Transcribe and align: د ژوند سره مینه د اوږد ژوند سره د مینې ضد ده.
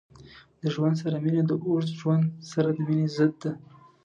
د 0.61 0.63
ژوند 0.73 0.95
سره 1.01 1.17
مینه 1.23 1.41
د 1.45 1.51
اوږد 1.65 1.89
ژوند 1.99 2.23
سره 2.51 2.69
د 2.73 2.77
مینې 2.87 3.07
ضد 3.15 3.33
ده. 3.41 3.51